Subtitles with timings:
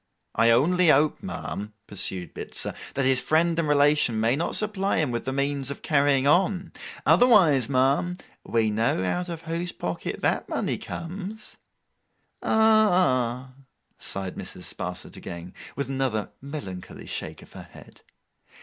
[0.33, 5.11] 'I only hope, ma'am,' pursued Bitzer, 'that his friend and relation may not supply him
[5.11, 6.71] with the means of carrying on.
[7.05, 11.57] Otherwise, ma'am, we know out of whose pocket that money comes.'
[12.41, 13.51] 'Ah—h!'
[13.99, 14.63] sighed Mrs.
[14.73, 18.01] Sparsit again, with another melancholy shake of her head.